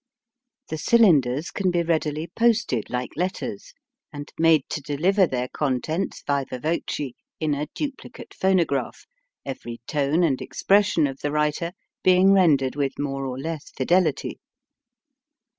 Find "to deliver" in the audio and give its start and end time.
4.69-5.27